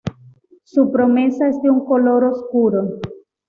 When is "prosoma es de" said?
0.91-1.69